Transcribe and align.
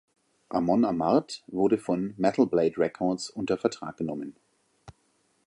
Amon 0.49 0.81
Amarth 0.83 1.43
wurden 1.45 1.77
von 1.77 2.15
Metal 2.17 2.47
Blade 2.47 2.75
Records 2.79 3.29
unter 3.29 3.59
Vertrag 3.59 3.97
genommen. 3.97 4.35